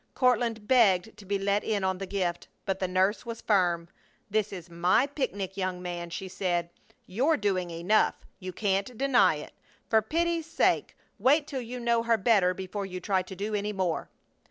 [0.15, 3.87] Courtland begged to be let in on the gift, but the nurse was firm:
[4.31, 6.71] "This is my picnic, young man," she said.
[7.05, 8.25] "You're doing enough!
[8.39, 9.53] You can't deny it!
[9.91, 13.73] For pity's sake, wait till you know her better before you try to do any
[13.73, 14.09] more!"